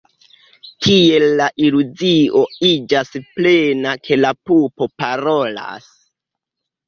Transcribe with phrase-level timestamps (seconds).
[0.85, 5.89] Tiel la iluzio iĝas plena, ke la pupo parolas.